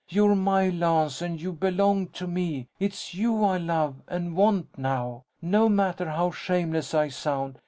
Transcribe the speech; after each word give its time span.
You're 0.09 0.33
my 0.33 0.69
Lance 0.69 1.21
and 1.21 1.39
you 1.39 1.51
belong 1.53 2.07
to 2.07 2.25
me. 2.25 2.69
It's 2.79 3.13
you 3.13 3.43
I 3.43 3.57
love 3.57 4.01
and 4.07 4.35
want 4.35 4.75
now; 4.75 5.25
no 5.43 5.69
matter 5.69 6.09
how 6.09 6.31
shameless 6.31 6.95
I 6.95 7.09
sound!... 7.09 7.59